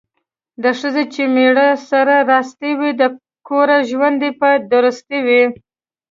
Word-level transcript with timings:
د 0.63 0.65
ښځې 0.79 1.03
چې 1.13 1.23
میړه 1.35 1.67
سره 1.89 2.15
راستي 2.33 2.71
وي، 2.79 2.91
د 3.01 3.03
کور 3.47 3.67
ژوند 3.89 4.19
یې 4.25 4.31
په 4.39 4.49
درستي 4.71 5.19
وي. 5.27 5.43